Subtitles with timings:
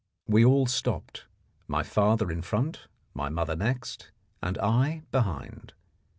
[0.27, 1.25] We all stopped,
[1.67, 4.09] my father in front, my mother next,
[4.41, 5.73] and I behind.